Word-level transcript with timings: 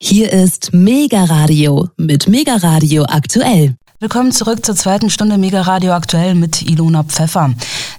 Hier 0.00 0.32
ist 0.32 0.72
Mega 0.72 1.24
Radio 1.24 1.88
mit 1.96 2.28
Mega 2.28 2.54
Radio 2.54 3.02
aktuell. 3.02 3.74
Willkommen 3.98 4.30
zurück 4.30 4.64
zur 4.64 4.76
zweiten 4.76 5.10
Stunde 5.10 5.38
Mega 5.38 5.62
Radio 5.62 5.92
aktuell 5.92 6.36
mit 6.36 6.62
Ilona 6.62 7.02
Pfeffer. 7.02 7.52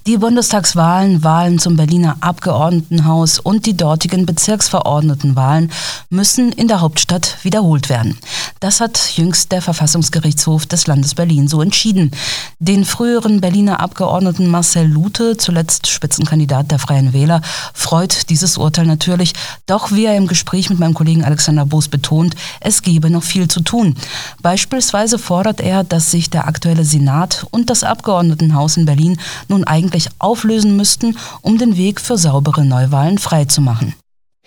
Die 0.09 0.17
Bundestagswahlen, 0.17 1.23
Wahlen 1.23 1.59
zum 1.59 1.75
Berliner 1.75 2.17
Abgeordnetenhaus 2.21 3.37
und 3.37 3.67
die 3.67 3.77
dortigen 3.77 4.25
Bezirksverordnetenwahlen 4.25 5.71
müssen 6.09 6.51
in 6.51 6.67
der 6.67 6.81
Hauptstadt 6.81 7.37
wiederholt 7.43 7.89
werden. 7.89 8.17
Das 8.59 8.81
hat 8.81 9.11
jüngst 9.15 9.51
der 9.51 9.61
Verfassungsgerichtshof 9.61 10.65
des 10.65 10.87
Landes 10.87 11.13
Berlin 11.13 11.47
so 11.47 11.61
entschieden. 11.61 12.09
Den 12.57 12.85
früheren 12.85 13.39
Berliner 13.39 13.79
Abgeordneten 13.81 14.47
Marcel 14.47 14.87
Lute, 14.87 15.37
zuletzt 15.37 15.85
Spitzenkandidat 15.85 16.71
der 16.71 16.79
Freien 16.79 17.13
Wähler, 17.13 17.41
freut 17.75 18.31
dieses 18.31 18.57
Urteil 18.57 18.87
natürlich. 18.87 19.33
Doch 19.67 19.91
wie 19.91 20.05
er 20.05 20.17
im 20.17 20.25
Gespräch 20.25 20.71
mit 20.71 20.79
meinem 20.79 20.95
Kollegen 20.95 21.23
Alexander 21.23 21.67
Boos 21.67 21.87
betont, 21.87 22.35
es 22.61 22.81
gebe 22.81 23.11
noch 23.11 23.23
viel 23.23 23.47
zu 23.47 23.61
tun. 23.61 23.95
Beispielsweise 24.41 25.19
fordert 25.19 25.61
er, 25.61 25.83
dass 25.83 26.09
sich 26.09 26.31
der 26.31 26.47
aktuelle 26.47 26.83
Senat 26.83 27.45
und 27.51 27.69
das 27.69 27.83
Abgeordnetenhaus 27.83 28.75
in 28.75 28.85
Berlin 28.85 29.19
nun 29.47 29.63
eigentlich 29.63 29.98
auflösen 30.19 30.77
müssten, 30.77 31.17
um 31.41 31.57
den 31.57 31.77
Weg 31.77 31.99
für 31.99 32.17
saubere 32.17 32.65
Neuwahlen 32.65 33.17
freizumachen. 33.17 33.95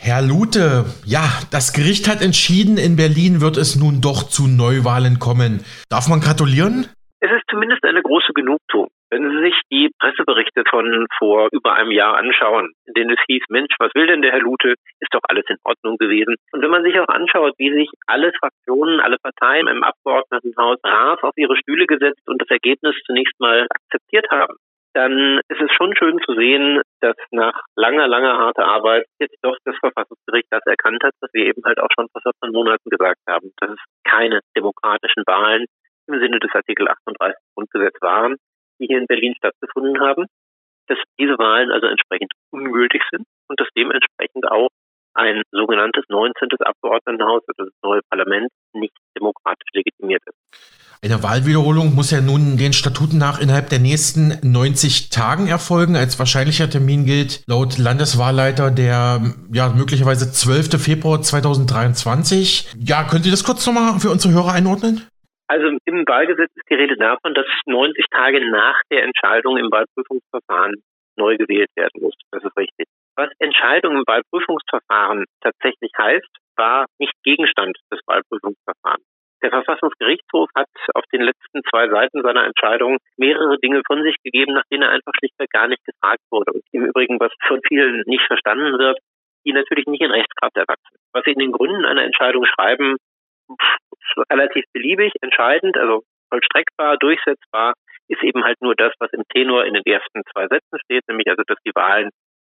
Herr 0.04 0.20
Lute, 0.20 0.84
ja, 1.06 1.30
das 1.52 1.72
Gericht 1.72 2.08
hat 2.08 2.22
entschieden, 2.22 2.76
in 2.76 2.96
Berlin 2.96 3.40
wird 3.40 3.56
es 3.56 3.76
nun 3.76 4.00
doch 4.00 4.24
zu 4.24 4.48
Neuwahlen 4.48 5.20
kommen. 5.20 5.62
Darf 5.90 6.08
man 6.08 6.18
gratulieren? 6.18 6.90
Es 7.20 7.30
ist 7.30 7.46
zumindest 7.48 7.84
eine 7.84 8.02
große 8.02 8.32
Genugtuung. 8.34 8.88
Wenn 9.10 9.30
Sie 9.30 9.42
sich 9.44 9.54
die 9.70 9.90
Presseberichte 10.00 10.64
von 10.68 11.06
vor 11.18 11.48
über 11.52 11.74
einem 11.74 11.92
Jahr 11.92 12.16
anschauen, 12.16 12.72
in 12.86 12.94
denen 12.94 13.10
es 13.10 13.22
hieß, 13.28 13.44
Mensch, 13.50 13.72
was 13.78 13.94
will 13.94 14.08
denn 14.08 14.22
der 14.22 14.32
Herr 14.32 14.40
Lute? 14.40 14.74
Ist 14.98 15.14
doch 15.14 15.20
alles 15.28 15.44
in 15.48 15.58
Ordnung 15.62 15.98
gewesen. 15.98 16.34
Und 16.50 16.62
wenn 16.62 16.70
man 16.70 16.82
sich 16.82 16.98
auch 16.98 17.06
anschaut, 17.08 17.54
wie 17.58 17.70
sich 17.72 17.88
alle 18.06 18.32
Fraktionen, 18.40 18.98
alle 18.98 19.18
Parteien 19.22 19.68
im 19.68 19.84
Abgeordnetenhaus 19.84 20.80
brav 20.82 21.22
auf 21.22 21.36
ihre 21.36 21.56
Stühle 21.56 21.86
gesetzt 21.86 22.26
und 22.26 22.42
das 22.42 22.50
Ergebnis 22.50 22.96
zunächst 23.06 23.38
mal 23.38 23.68
akzeptiert 23.70 24.26
haben, 24.32 24.56
dann 24.94 25.40
ist 25.48 25.60
es 25.60 25.72
schon 25.72 25.96
schön 25.96 26.18
zu 26.24 26.34
sehen, 26.34 26.82
dass 27.00 27.16
nach 27.30 27.62
langer, 27.76 28.08
langer 28.08 28.38
harter 28.38 28.66
Arbeit 28.66 29.06
jetzt 29.18 29.36
doch 29.42 29.56
das 29.64 29.76
Verfassungsgericht 29.80 30.48
das 30.50 30.62
erkannt 30.66 31.02
hat, 31.02 31.14
was 31.20 31.30
wir 31.32 31.46
eben 31.46 31.62
halt 31.64 31.78
auch 31.78 31.88
schon 31.94 32.08
vor 32.12 32.20
14 32.22 32.52
Monaten 32.52 32.90
gesagt 32.90 33.20
haben, 33.28 33.52
dass 33.58 33.70
es 33.70 33.78
keine 34.04 34.40
demokratischen 34.56 35.24
Wahlen 35.26 35.66
im 36.08 36.20
Sinne 36.20 36.38
des 36.40 36.52
Artikel 36.52 36.88
38 36.88 37.36
Grundgesetz 37.54 37.96
waren, 38.00 38.36
die 38.80 38.86
hier 38.86 38.98
in 38.98 39.06
Berlin 39.06 39.34
stattgefunden 39.36 40.00
haben, 40.00 40.26
dass 40.88 40.98
diese 41.18 41.38
Wahlen 41.38 41.70
also 41.70 41.86
entsprechend 41.86 42.32
ungültig 42.50 43.02
sind 43.10 43.24
und 43.48 43.60
dass 43.60 43.68
dementsprechend 43.76 44.50
auch 44.50 44.68
ein 45.14 45.42
sogenanntes 45.52 46.04
19. 46.08 46.48
Abgeordnetenhaus, 46.60 47.42
also 47.46 47.70
das 47.70 47.82
neue 47.82 48.00
Parlament, 48.10 48.48
Eine 51.04 51.20
Wahlwiederholung 51.20 51.96
muss 51.96 52.12
ja 52.12 52.20
nun 52.20 52.56
den 52.56 52.72
Statuten 52.72 53.18
nach 53.18 53.42
innerhalb 53.42 53.68
der 53.74 53.80
nächsten 53.80 54.38
90 54.46 55.10
Tagen 55.10 55.48
erfolgen. 55.48 55.96
Als 55.96 56.16
wahrscheinlicher 56.20 56.70
Termin 56.70 57.06
gilt 57.06 57.42
laut 57.50 57.76
Landeswahlleiter 57.76 58.70
der 58.70 59.18
ja 59.50 59.74
möglicherweise 59.74 60.30
12. 60.30 60.78
Februar 60.78 61.20
2023. 61.20 62.78
Ja, 62.78 63.02
können 63.02 63.26
Sie 63.26 63.34
das 63.34 63.42
kurz 63.42 63.66
nochmal 63.66 63.98
für 63.98 64.14
unsere 64.14 64.32
Hörer 64.32 64.54
einordnen? 64.54 65.02
Also 65.50 65.74
im 65.74 66.06
Wahlgesetz 66.06 66.54
ist 66.54 66.70
die 66.70 66.78
Rede 66.78 66.94
davon, 66.94 67.34
dass 67.34 67.50
90 67.66 68.06
Tage 68.14 68.38
nach 68.48 68.78
der 68.92 69.02
Entscheidung 69.02 69.58
im 69.58 69.74
Wahlprüfungsverfahren 69.74 70.86
neu 71.18 71.36
gewählt 71.36 71.70
werden 71.74 71.98
muss. 72.00 72.14
Das 72.30 72.44
ist 72.44 72.56
richtig. 72.56 72.86
Was 73.16 73.28
Entscheidung 73.40 73.98
im 73.98 74.04
Wahlprüfungsverfahren 74.06 75.24
tatsächlich 75.42 75.90
heißt, 75.98 76.30
war 76.54 76.86
nicht 77.00 77.12
Gegenstand 77.24 77.76
des 77.90 77.98
Wahlprüfungsverfahrens. 78.06 79.02
Der 79.42 79.50
Verfassungsgerichtshof 79.50 80.48
hat 80.54 80.68
auf 80.94 81.04
den 81.12 81.22
letzten 81.22 81.62
zwei 81.68 81.88
Seiten 81.88 82.22
seiner 82.22 82.44
Entscheidung 82.44 82.98
mehrere 83.16 83.58
Dinge 83.58 83.82
von 83.86 84.02
sich 84.02 84.16
gegeben, 84.22 84.54
nach 84.54 84.64
denen 84.70 84.84
er 84.84 84.90
einfach 84.90 85.12
schlichtweg 85.18 85.50
gar 85.50 85.66
nicht 85.66 85.84
gefragt 85.84 86.22
wurde. 86.30 86.52
Und 86.52 86.62
im 86.70 86.86
Übrigen, 86.86 87.18
was 87.18 87.32
von 87.46 87.60
vielen 87.66 88.02
nicht 88.06 88.24
verstanden 88.26 88.78
wird, 88.78 88.98
die 89.44 89.52
natürlich 89.52 89.86
nicht 89.86 90.02
in 90.02 90.12
Rechtskraft 90.12 90.56
erwachsen. 90.56 90.96
Was 91.12 91.24
sie 91.24 91.32
in 91.32 91.40
den 91.40 91.52
Gründen 91.52 91.84
einer 91.84 92.04
Entscheidung 92.04 92.44
schreiben, 92.46 92.96
relativ 94.30 94.64
beliebig, 94.72 95.12
entscheidend, 95.20 95.76
also 95.76 96.02
vollstreckbar, 96.30 96.96
durchsetzbar, 96.98 97.74
ist 98.08 98.22
eben 98.22 98.44
halt 98.44 98.60
nur 98.60 98.74
das, 98.74 98.92
was 99.00 99.12
im 99.12 99.22
Tenor 99.34 99.64
in 99.64 99.74
den 99.74 99.84
ersten 99.84 100.22
zwei 100.32 100.46
Sätzen 100.46 100.78
steht, 100.84 101.02
nämlich 101.08 101.28
also, 101.28 101.42
dass 101.46 101.58
die 101.66 101.74
Wahlen 101.74 102.10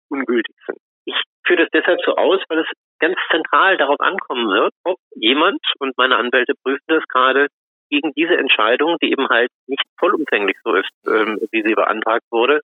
ungültig 0.10 0.56
sind. 0.66 0.78
Ich 1.06 1.16
führe 1.46 1.64
das 1.64 1.70
deshalb 1.74 2.02
so 2.06 2.16
aus, 2.16 2.42
weil 2.50 2.60
es 2.60 2.68
ganz 3.02 3.18
zentral 3.30 3.78
darauf 3.78 4.00
ankommen 4.00 4.48
wird, 4.48 4.74
ob 4.86 4.98
jemand, 5.16 5.60
und 5.80 5.98
meine 5.98 6.16
Anwälte 6.16 6.54
prüfen 6.64 6.88
das 6.88 7.04
gerade, 7.08 7.48
gegen 7.90 8.14
diese 8.16 8.38
Entscheidung, 8.38 8.96
die 9.02 9.12
eben 9.12 9.28
halt 9.28 9.50
nicht 9.68 9.84
vollumfänglich 10.00 10.56
so 10.64 10.74
ist, 10.76 10.90
ähm, 11.06 11.40
wie 11.52 11.62
sie 11.62 11.76
beantragt 11.76 12.24
wurde, 12.32 12.62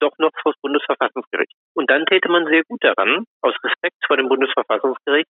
doch 0.00 0.12
noch 0.18 0.30
vor 0.42 0.52
das 0.52 0.60
Bundesverfassungsgericht. 0.62 1.52
Und 1.74 1.90
dann 1.90 2.06
täte 2.06 2.30
man 2.30 2.46
sehr 2.46 2.62
gut 2.66 2.82
daran, 2.82 3.24
aus 3.42 3.54
Respekt 3.62 3.96
vor 4.06 4.16
dem 4.16 4.28
Bundesverfassungsgericht, 4.28 5.28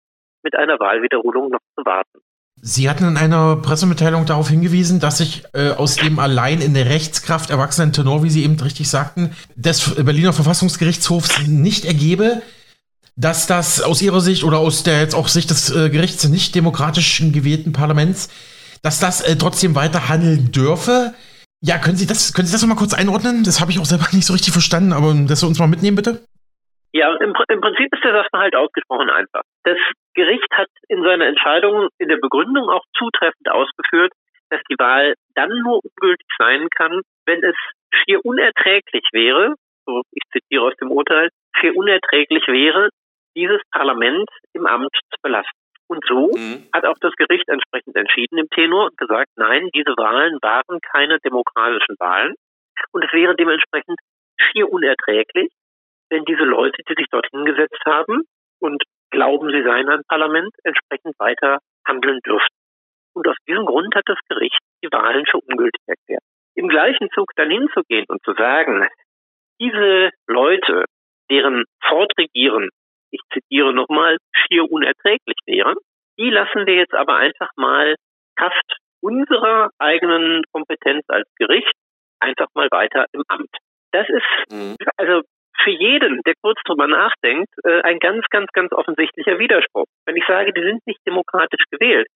mit 0.44 0.56
einer 0.56 0.78
Wahlwiederholung 0.78 1.50
noch 1.50 1.60
zu 1.76 1.84
warten. 1.84 2.20
Sie 2.64 2.88
hatten 2.88 3.08
in 3.08 3.16
einer 3.16 3.56
Pressemitteilung 3.56 4.26
darauf 4.26 4.48
hingewiesen, 4.48 5.00
dass 5.00 5.18
sich 5.18 5.42
äh, 5.52 5.70
aus 5.70 5.96
dem 5.96 6.20
allein 6.20 6.60
in 6.60 6.74
der 6.74 6.86
Rechtskraft 6.86 7.50
erwachsenen 7.50 7.92
Tenor, 7.92 8.22
wie 8.22 8.30
Sie 8.30 8.44
eben 8.44 8.60
richtig 8.60 8.88
sagten, 8.88 9.34
des 9.56 9.96
Berliner 10.04 10.32
Verfassungsgerichtshofs 10.32 11.48
nicht 11.48 11.84
ergebe, 11.84 12.42
dass 13.16 13.46
das 13.46 13.82
aus 13.82 14.02
Ihrer 14.02 14.20
Sicht 14.20 14.44
oder 14.44 14.58
aus 14.58 14.84
der 14.84 15.00
jetzt 15.00 15.14
auch 15.14 15.28
Sicht 15.28 15.50
des 15.50 15.74
äh, 15.74 15.90
Gerichts 15.90 16.28
nicht 16.28 16.54
demokratischen 16.54 17.32
gewählten 17.32 17.72
Parlaments, 17.72 18.28
dass 18.82 19.00
das 19.00 19.20
äh, 19.20 19.36
trotzdem 19.36 19.74
weiter 19.74 20.08
handeln 20.08 20.50
dürfe. 20.52 21.14
Ja, 21.60 21.78
können 21.78 21.96
Sie 21.96 22.06
das, 22.06 22.32
können 22.34 22.46
Sie 22.46 22.52
das 22.52 22.62
nochmal 22.62 22.78
kurz 22.78 22.94
einordnen? 22.94 23.44
Das 23.44 23.60
habe 23.60 23.70
ich 23.70 23.78
auch 23.78 23.84
selber 23.84 24.06
nicht 24.12 24.26
so 24.26 24.32
richtig 24.32 24.52
verstanden, 24.52 24.92
aber 24.92 25.14
dass 25.28 25.40
Sie 25.40 25.46
uns 25.46 25.58
mal 25.58 25.68
mitnehmen, 25.68 25.96
bitte. 25.96 26.24
Ja, 26.92 27.14
im, 27.16 27.32
im 27.48 27.60
Prinzip 27.60 27.88
ist 27.94 28.04
der 28.04 28.12
Sachverhalt 28.12 28.54
ausgesprochen 28.54 29.08
einfach. 29.08 29.42
Das 29.64 29.78
Gericht 30.14 30.48
hat 30.52 30.68
in 30.88 31.02
seiner 31.02 31.26
Entscheidung 31.26 31.88
in 31.98 32.08
der 32.08 32.18
Begründung 32.18 32.68
auch 32.68 32.84
zutreffend 32.96 33.48
ausgeführt, 33.50 34.12
dass 34.50 34.60
die 34.70 34.76
Wahl 34.78 35.14
dann 35.34 35.48
nur 35.48 35.80
ungültig 35.82 36.28
sein 36.36 36.68
kann, 36.76 37.00
wenn 37.24 37.42
es 37.42 37.56
schier 37.94 38.22
unerträglich 38.24 39.04
wäre, 39.12 39.54
so 39.86 40.02
ich 40.12 40.22
zitiere 40.32 40.64
aus 40.64 40.76
dem 40.80 40.90
Urteil, 40.90 41.30
schier 41.56 41.74
unerträglich 41.74 42.46
wäre, 42.48 42.90
dieses 43.36 43.60
Parlament 43.70 44.28
im 44.52 44.66
Amt 44.66 44.92
zu 44.92 45.16
belasten. 45.22 45.58
Und 45.88 46.04
so 46.08 46.30
mhm. 46.34 46.68
hat 46.72 46.86
auch 46.86 46.96
das 47.00 47.12
Gericht 47.16 47.48
entsprechend 47.48 47.96
entschieden 47.96 48.38
im 48.38 48.48
Tenor 48.48 48.86
und 48.86 48.96
gesagt, 48.96 49.28
nein, 49.36 49.68
diese 49.74 49.94
Wahlen 49.96 50.38
waren 50.40 50.80
keine 50.80 51.18
demokratischen 51.20 51.96
Wahlen. 51.98 52.34
Und 52.92 53.04
es 53.04 53.12
wäre 53.12 53.36
dementsprechend 53.36 53.98
schier 54.38 54.72
unerträglich, 54.72 55.52
wenn 56.10 56.24
diese 56.24 56.44
Leute, 56.44 56.82
die 56.88 56.94
sich 56.94 57.06
dort 57.10 57.26
hingesetzt 57.30 57.80
haben 57.84 58.22
und 58.60 58.82
glauben, 59.10 59.50
sie 59.50 59.62
seien 59.62 59.88
ein 59.88 60.02
Parlament, 60.08 60.50
entsprechend 60.64 61.14
weiter 61.18 61.58
handeln 61.86 62.20
dürften. 62.24 62.56
Und 63.14 63.28
aus 63.28 63.36
diesem 63.46 63.66
Grund 63.66 63.94
hat 63.94 64.04
das 64.06 64.18
Gericht 64.28 64.58
die 64.82 64.90
Wahlen 64.90 65.26
für 65.26 65.38
ungültig 65.38 65.82
erklärt. 65.86 66.22
Im 66.54 66.68
gleichen 66.68 67.08
Zug 67.14 67.32
dann 67.36 67.50
hinzugehen 67.50 68.06
und 68.08 68.22
zu 68.24 68.32
sagen, 68.34 68.86
diese 69.60 70.10
Leute, 70.26 70.84
deren 71.30 71.64
Fortregieren, 71.86 72.70
ich 73.12 73.20
zitiere 73.32 73.72
nochmal, 73.72 74.16
schier 74.32 74.70
unerträglich 74.70 75.38
wären, 75.46 75.76
die 76.18 76.30
lassen 76.30 76.66
wir 76.66 76.74
jetzt 76.74 76.94
aber 76.94 77.16
einfach 77.16 77.50
mal 77.56 77.94
Kraft 78.36 78.76
unserer 79.00 79.70
eigenen 79.78 80.42
Kompetenz 80.52 81.04
als 81.08 81.28
Gericht 81.36 81.72
einfach 82.20 82.48
mal 82.54 82.68
weiter 82.70 83.06
im 83.12 83.22
Amt. 83.28 83.50
Das 83.92 84.08
ist 84.08 84.52
mhm. 84.52 84.76
also 84.96 85.22
für 85.62 85.70
jeden, 85.70 86.20
der 86.24 86.34
kurz 86.42 86.58
drüber 86.64 86.86
nachdenkt, 86.86 87.52
äh, 87.64 87.82
ein 87.82 87.98
ganz, 87.98 88.24
ganz, 88.30 88.50
ganz 88.52 88.72
offensichtlicher 88.72 89.38
Widerspruch. 89.38 89.86
Wenn 90.06 90.16
ich 90.16 90.24
sage, 90.26 90.52
die 90.52 90.62
sind 90.62 90.86
nicht 90.86 91.00
demokratisch 91.06 91.64
gewählt, 91.70 92.08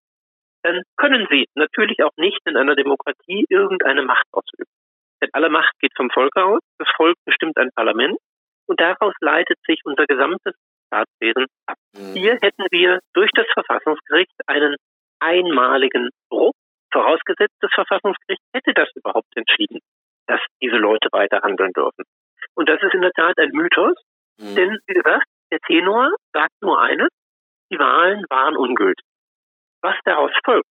dann 0.62 0.82
können 0.96 1.26
sie 1.30 1.46
natürlich 1.54 2.02
auch 2.02 2.16
nicht 2.16 2.40
in 2.44 2.56
einer 2.56 2.74
Demokratie 2.74 3.46
irgendeine 3.48 4.02
Macht 4.02 4.26
ausüben. 4.32 4.70
Denn 5.22 5.30
alle 5.32 5.48
Macht 5.48 5.72
geht 5.80 5.92
vom 5.96 6.10
Volk 6.10 6.36
aus, 6.36 6.60
das 6.78 6.88
Volk 6.96 7.16
bestimmt 7.24 7.56
ein 7.56 7.70
Parlament 7.74 8.18
und 8.66 8.80
daraus 8.80 9.14
leitet 9.20 9.58
sich 9.66 9.80
unser 9.84 10.06
gesamtes 10.06 10.54
Staatswesen 10.86 11.46
ab. 11.66 11.76
Mhm. 11.94 12.12
Hier 12.14 12.38
hätten 12.40 12.64
wir 12.70 13.00
durch 13.14 13.30
das 13.34 13.46
Verfassungsgericht 13.52 14.34
einen 14.46 14.76
einmaligen 15.20 16.10
Bruch, 16.30 16.52
vorausgesetzt 16.92 17.56
das 17.60 17.72
Verfassungsgericht 17.74 18.42
hätte 18.54 18.72
das 18.74 18.88
überhaupt 18.94 19.34
entschieden, 19.36 19.80
dass 20.26 20.40
diese 20.62 20.76
Leute 20.76 21.08
weiter 21.12 21.40
handeln 21.42 21.72
dürfen. 21.72 22.04
Und 22.54 22.68
das 22.68 22.82
ist 22.82 22.94
in 22.94 23.02
der 23.02 23.12
Tat 23.12 23.38
ein 23.38 23.50
Mythos, 23.52 23.96
mhm. 24.38 24.54
denn 24.54 24.78
wie 24.86 24.94
gesagt, 24.94 25.26
der 25.52 25.58
Tenor 25.60 26.10
sagt 26.32 26.54
nur 26.60 26.80
eines, 26.80 27.08
die 27.70 27.78
Wahlen 27.78 28.24
waren 28.30 28.56
ungültig. 28.56 29.04
Was 29.82 29.96
daraus 30.04 30.32
folgt, 30.44 30.68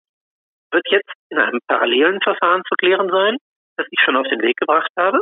wird 0.73 0.87
jetzt 0.91 1.13
in 1.31 1.39
einem 1.39 1.61
parallelen 1.69 2.21
Verfahren 2.21 2.63
zu 2.69 2.75
klären 2.77 3.09
sein, 3.11 3.37
das 3.77 3.87
ich 3.91 4.01
schon 4.05 4.17
auf 4.17 4.27
den 4.29 4.43
Weg 4.43 4.57
gebracht 4.57 4.91
habe. 4.99 5.21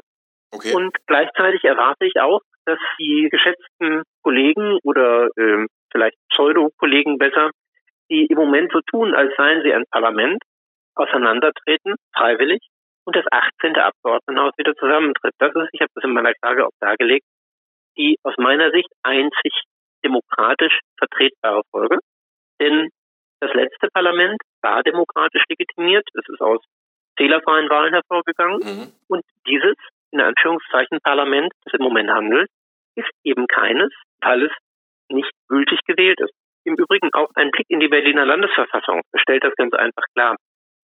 Okay. 0.52 0.75
Und 0.75 0.94
gleichzeitig 1.06 1.64
erwarte 1.64 2.06
ich 2.06 2.20
auch, 2.20 2.40
dass 2.66 2.78
die 2.99 3.28
geschätzten 3.31 4.02
Kollegen 4.22 4.78
oder 4.84 5.28
äh, 5.37 5.66
vielleicht 5.90 6.16
Pseudo-Kollegen 6.31 7.19
besser, 7.19 7.50
die 8.10 8.26
im 8.26 8.37
Moment 8.37 8.70
so 8.72 8.81
tun, 8.82 9.14
als 9.14 9.34
seien 9.37 9.62
sie 9.62 9.72
ein 9.72 9.84
Parlament, 9.90 10.43
auseinandertreten, 10.94 11.94
freiwillig, 12.14 12.60
und 13.04 13.16
das 13.16 13.25
18. 13.31 13.76
Abgeordnetenhaus 13.76 14.52
wieder 14.56 14.75
zusammentritt. 14.75 15.34
Das 15.38 15.54
ist, 15.54 15.70
ich 15.72 15.81
habe 15.81 15.90
das 15.94 16.04
in 16.04 16.12
meiner 16.12 16.34
Klage 16.34 16.66
auch 16.66 16.76
dargelegt, 16.81 17.26
die 17.96 18.16
aus 18.22 18.34
meiner 18.38 18.70
Sicht 18.70 18.88
einzig 19.02 19.52
demokratisch 20.05 20.78
vertretbare 20.98 21.62
Folge. 21.70 21.98
Denn 22.60 22.90
das 23.40 23.52
letzte 23.55 23.88
Parlament 23.93 24.40
war 24.62 24.82
demokratisch 24.82 25.43
legitimiert. 25.48 26.06
Es 26.14 26.28
ist 26.28 26.40
aus 26.40 26.60
fehlerfreien 27.16 27.69
Wahlen 27.69 27.93
hervorgegangen. 27.93 28.58
Mhm. 28.58 28.93
Und 29.08 29.25
dieses, 29.46 29.75
in 30.12 30.20
Anführungszeichen, 30.20 30.99
Parlament, 31.03 31.53
das 31.64 31.75
im 31.75 31.85
Moment 31.85 32.11
handelt, 32.11 32.49
ist 32.94 33.11
eben 33.25 33.47
keines, 33.47 33.91
weil 34.20 34.44
es 34.44 34.53
nicht 35.11 35.31
gültig 35.49 35.81
gewählt 35.87 36.20
ist. 36.20 36.32
Im 36.64 36.76
Übrigen 36.76 37.11
auch 37.12 37.31
ein 37.35 37.50
Blick 37.50 37.67
in 37.69 37.81
die 37.81 37.88
Berliner 37.88 38.25
Landesverfassung 38.25 39.00
stellt 39.17 39.43
das 39.43 39.55
ganz 39.56 39.75
einfach 39.75 40.05
klar. 40.14 40.37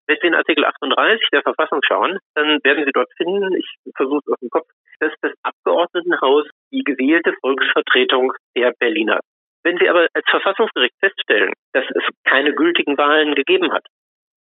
Wenn 0.08 0.18
Sie 0.20 0.28
in 0.28 0.36
Artikel 0.36 0.66
38 0.66 1.30
der 1.32 1.44
Verfassung 1.44 1.80
schauen, 1.88 2.18
dann 2.36 2.60
werden 2.64 2.86
Sie 2.86 2.92
dort 2.92 3.10
finden, 3.16 3.56
ich 3.56 3.68
versuche 3.96 4.22
es 4.26 4.34
aus 4.34 4.40
dem 4.40 4.50
Kopf, 4.50 4.68
dass 5.00 5.14
das 5.22 5.32
Abgeordnetenhaus 5.44 6.48
die 6.74 6.84
gewählte 6.84 7.34
Volksvertretung 7.40 8.34
der 8.56 8.74
Berliner. 8.78 9.20
Wenn 9.64 9.78
Sie 9.78 9.88
aber 9.88 10.08
als 10.14 10.26
Verfassungsgericht 10.30 10.96
feststellen, 11.00 11.54
dass 11.74 11.86
es 11.94 12.04
keine 12.26 12.54
gültigen 12.54 12.98
Wahlen 12.98 13.36
gegeben 13.36 13.72
hat, 13.72 13.86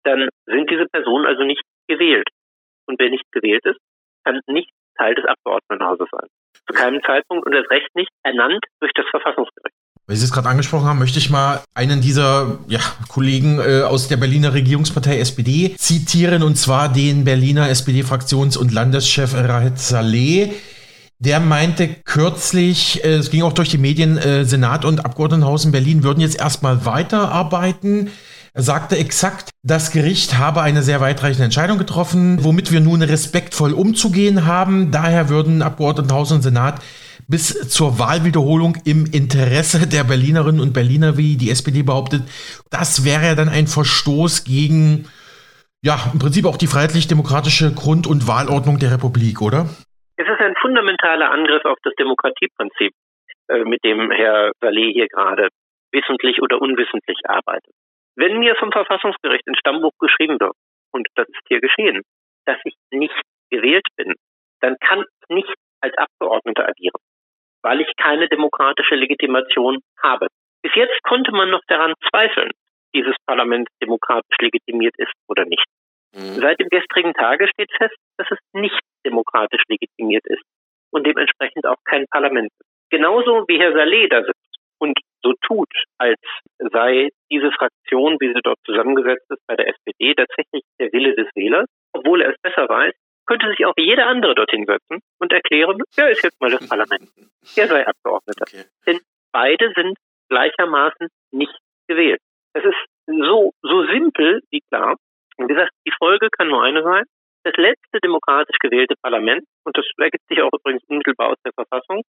dann 0.03 0.29
sind 0.45 0.69
diese 0.71 0.87
Personen 0.87 1.25
also 1.25 1.43
nicht 1.43 1.63
gewählt. 1.87 2.27
Und 2.87 2.99
wer 2.99 3.09
nicht 3.09 3.29
gewählt 3.31 3.65
ist, 3.65 3.79
kann 4.29 4.41
nicht 4.47 4.69
Teil 4.97 5.15
des 5.15 5.25
Abgeordnetenhauses 5.25 6.07
sein. 6.11 6.27
Zu 6.67 6.73
keinem 6.73 7.01
Zeitpunkt 7.05 7.45
und 7.45 7.53
das 7.53 7.69
Recht 7.69 7.87
nicht 7.95 8.09
ernannt 8.23 8.63
durch 8.79 8.91
das 8.93 9.05
Verfassungsgericht. 9.09 9.75
Weil 10.07 10.15
Sie 10.15 10.25
es 10.25 10.31
gerade 10.31 10.49
angesprochen 10.49 10.85
haben, 10.85 10.99
möchte 10.99 11.19
ich 11.19 11.29
mal 11.29 11.61
einen 11.75 12.01
dieser 12.01 12.59
ja, 12.67 12.79
Kollegen 13.07 13.59
äh, 13.59 13.83
aus 13.83 14.07
der 14.07 14.17
Berliner 14.17 14.53
Regierungspartei 14.53 15.19
SPD 15.19 15.75
zitieren, 15.77 16.43
und 16.43 16.55
zwar 16.55 16.91
den 16.91 17.23
Berliner 17.23 17.69
SPD-Fraktions- 17.69 18.57
und 18.57 18.73
Landeschef 18.73 19.33
Rahed 19.35 19.77
Saleh. 19.77 20.53
Der 21.19 21.39
meinte 21.39 21.89
kürzlich, 22.05 23.03
äh, 23.03 23.15
es 23.15 23.29
ging 23.29 23.43
auch 23.43 23.53
durch 23.53 23.69
die 23.69 23.77
Medien, 23.77 24.17
äh, 24.17 24.45
Senat 24.45 24.83
und 24.83 25.05
Abgeordnetenhaus 25.05 25.65
in 25.65 25.71
Berlin 25.71 26.03
würden 26.03 26.21
jetzt 26.21 26.39
erstmal 26.39 26.85
weiterarbeiten. 26.85 28.09
Sagte 28.61 28.97
exakt, 28.97 29.51
das 29.63 29.91
Gericht 29.91 30.37
habe 30.37 30.61
eine 30.61 30.81
sehr 30.81 31.01
weitreichende 31.01 31.45
Entscheidung 31.45 31.77
getroffen, 31.77 32.43
womit 32.43 32.71
wir 32.71 32.79
nun 32.79 33.01
respektvoll 33.01 33.73
umzugehen 33.73 34.45
haben. 34.45 34.91
Daher 34.91 35.29
würden 35.29 35.61
Abgeordnetenhaus 35.61 36.31
und 36.31 36.41
Senat 36.41 36.81
bis 37.29 37.69
zur 37.69 37.99
Wahlwiederholung 37.99 38.77
im 38.85 39.05
Interesse 39.05 39.87
der 39.87 40.03
Berlinerinnen 40.03 40.59
und 40.59 40.73
Berliner, 40.73 41.17
wie 41.17 41.37
die 41.37 41.51
SPD 41.51 41.83
behauptet. 41.83 42.23
Das 42.71 43.05
wäre 43.05 43.23
ja 43.23 43.35
dann 43.35 43.49
ein 43.49 43.67
Verstoß 43.67 44.45
gegen, 44.45 45.05
ja, 45.83 46.09
im 46.11 46.19
Prinzip 46.19 46.45
auch 46.45 46.57
die 46.57 46.67
freiheitlich-demokratische 46.67 47.73
Grund- 47.75 48.07
und 48.07 48.27
Wahlordnung 48.27 48.79
der 48.79 48.91
Republik, 48.91 49.41
oder? 49.41 49.69
Es 50.17 50.27
ist 50.27 50.41
ein 50.41 50.55
fundamentaler 50.59 51.29
Angriff 51.31 51.63
auf 51.65 51.77
das 51.83 51.93
Demokratieprinzip, 51.99 52.93
äh, 53.49 53.63
mit 53.63 53.83
dem 53.85 54.09
Herr 54.11 54.51
Saleh 54.59 54.91
hier 54.91 55.07
gerade 55.07 55.49
wissentlich 55.91 56.41
oder 56.41 56.61
unwissentlich 56.61 57.17
arbeitet. 57.25 57.73
Wenn 58.19 58.39
mir 58.39 58.55
vom 58.55 58.71
Verfassungsgericht 58.71 59.47
ins 59.47 59.59
Stammbuch 59.59 59.93
geschrieben 59.99 60.39
wird, 60.39 60.53
und 60.91 61.07
das 61.15 61.27
ist 61.29 61.41
hier 61.47 61.61
geschehen, 61.61 62.01
dass 62.45 62.57
ich 62.65 62.75
nicht 62.91 63.15
gewählt 63.49 63.85
bin, 63.95 64.13
dann 64.59 64.75
kann 64.79 64.99
ich 64.99 65.35
nicht 65.35 65.53
als 65.81 65.97
Abgeordneter 65.97 66.67
agieren 66.67 66.99
weil 67.61 67.81
ich 67.81 67.91
keine 67.97 68.27
demokratische 68.27 68.95
Legitimation 68.95 69.79
habe. 70.01 70.27
Bis 70.61 70.73
jetzt 70.75 71.01
konnte 71.03 71.31
man 71.31 71.49
noch 71.49 71.61
daran 71.67 71.93
zweifeln, 72.09 72.51
dieses 72.93 73.15
Parlament 73.25 73.67
demokratisch 73.81 74.37
legitimiert 74.39 74.95
ist 74.97 75.13
oder 75.27 75.45
nicht. 75.45 75.65
Mhm. 76.13 76.41
Seit 76.41 76.59
dem 76.59 76.69
gestrigen 76.69 77.13
Tage 77.13 77.47
steht 77.47 77.71
fest, 77.77 77.95
dass 78.17 78.27
es 78.31 78.39
nicht 78.53 78.79
demokratisch 79.05 79.63
legitimiert 79.67 80.25
ist 80.25 80.43
und 80.91 81.05
dementsprechend 81.05 81.65
auch 81.65 81.77
kein 81.85 82.05
Parlament 82.07 82.49
ist. 82.59 82.67
Genauso 82.89 83.45
wie 83.47 83.59
Herr 83.59 83.73
Saleh 83.73 84.07
da 84.09 84.23
sitzt 84.23 84.38
so 85.23 85.33
tut, 85.41 85.69
als 85.97 86.19
sei 86.57 87.09
diese 87.31 87.51
Fraktion, 87.51 88.17
wie 88.19 88.33
sie 88.33 88.41
dort 88.43 88.59
zusammengesetzt 88.65 89.25
ist 89.29 89.45
bei 89.47 89.55
der 89.55 89.67
SPD, 89.67 90.15
tatsächlich 90.15 90.63
der 90.79 90.91
Wille 90.91 91.15
des 91.15 91.27
Wählers, 91.35 91.67
obwohl 91.93 92.21
er 92.21 92.31
es 92.31 92.41
besser 92.41 92.67
weiß, 92.67 92.93
könnte 93.25 93.47
sich 93.49 93.65
auch 93.65 93.73
jeder 93.77 94.07
andere 94.07 94.33
dorthin 94.33 94.65
setzen 94.65 95.01
und 95.19 95.31
erklären, 95.31 95.77
er 95.95 96.09
ist 96.09 96.23
jetzt 96.23 96.41
mal 96.41 96.49
das 96.49 96.67
Parlament. 96.67 97.09
Er 97.55 97.67
sei 97.67 97.85
Abgeordneter. 97.85 98.45
Okay. 98.47 98.63
Denn 98.87 98.99
beide 99.31 99.71
sind 99.75 99.97
gleichermaßen 100.29 101.09
nicht 101.31 101.55
gewählt. 101.87 102.19
Es 102.53 102.63
ist 102.63 102.85
so, 103.05 103.51
so 103.61 103.85
simpel 103.85 104.41
wie 104.49 104.61
klar. 104.71 104.95
Und 105.37 105.47
wie 105.47 105.53
gesagt, 105.53 105.71
die 105.85 105.93
Folge 105.97 106.29
kann 106.31 106.47
nur 106.47 106.63
eine 106.63 106.83
sein. 106.83 107.03
Das 107.43 107.55
letzte 107.55 107.99
demokratisch 108.03 108.57
gewählte 108.59 108.95
Parlament, 109.01 109.43
und 109.63 109.77
das 109.77 109.85
ergibt 109.97 110.27
sich 110.27 110.41
auch 110.41 110.51
übrigens 110.51 110.83
unmittelbar 110.87 111.29
aus 111.29 111.37
der 111.45 111.53
Verfassung, 111.53 112.01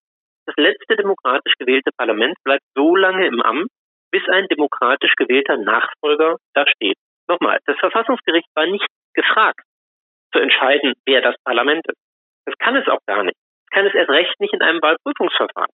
letzte 0.59 0.95
demokratisch 0.95 1.53
gewählte 1.57 1.91
Parlament 1.97 2.37
bleibt 2.43 2.63
so 2.75 2.95
lange 2.95 3.27
im 3.27 3.41
Amt, 3.41 3.69
bis 4.11 4.27
ein 4.29 4.47
demokratisch 4.47 5.15
gewählter 5.15 5.57
Nachfolger 5.57 6.37
da 6.53 6.65
steht. 6.67 6.97
Nochmal, 7.27 7.59
das 7.65 7.77
Verfassungsgericht 7.79 8.47
war 8.55 8.65
nicht 8.65 8.87
gefragt, 9.13 9.61
zu 10.33 10.39
entscheiden, 10.39 10.93
wer 11.05 11.21
das 11.21 11.35
Parlament 11.43 11.87
ist. 11.87 11.99
Das 12.45 12.57
kann 12.57 12.75
es 12.75 12.87
auch 12.87 12.99
gar 13.05 13.23
nicht. 13.23 13.37
Das 13.65 13.69
kann 13.71 13.85
es 13.85 13.93
erst 13.93 14.09
recht 14.09 14.39
nicht 14.39 14.53
in 14.53 14.61
einem 14.61 14.81
Wahlprüfungsverfahren. 14.81 15.71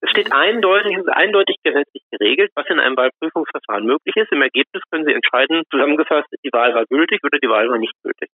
Es 0.00 0.10
steht 0.10 0.28
mhm. 0.28 0.36
eindeutig, 0.36 0.96
eindeutig 1.08 1.56
gesetzlich 1.62 2.02
geregelt, 2.10 2.50
was 2.54 2.66
in 2.68 2.78
einem 2.78 2.96
Wahlprüfungsverfahren 2.96 3.84
möglich 3.84 4.16
ist. 4.16 4.30
Im 4.32 4.42
Ergebnis 4.42 4.82
können 4.90 5.04
Sie 5.04 5.12
entscheiden, 5.12 5.64
zusammengefasst, 5.70 6.28
die 6.44 6.52
Wahl 6.52 6.74
war 6.74 6.86
gültig 6.86 7.20
oder 7.24 7.38
die 7.38 7.48
Wahl 7.48 7.68
war 7.68 7.78
nicht 7.78 7.94
gültig. 8.02 8.30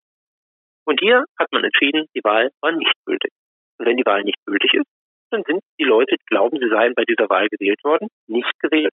Und 0.86 1.00
hier 1.00 1.24
hat 1.38 1.52
man 1.52 1.64
entschieden, 1.64 2.06
die 2.16 2.24
Wahl 2.24 2.50
war 2.62 2.72
nicht 2.72 2.94
gültig. 3.04 3.30
Und 3.78 3.86
wenn 3.86 3.96
die 3.96 4.06
Wahl 4.06 4.24
nicht 4.24 4.38
gültig 4.46 4.72
ist, 4.74 4.86
dann 5.30 5.42
sind 5.46 5.60
die 5.78 5.84
Leute, 5.84 6.16
die 6.16 6.26
glauben, 6.26 6.58
sie 6.60 6.68
seien 6.68 6.94
bei 6.94 7.04
dieser 7.04 7.28
Wahl 7.28 7.48
gewählt 7.48 7.82
worden, 7.84 8.08
nicht 8.26 8.52
gewählt. 8.60 8.92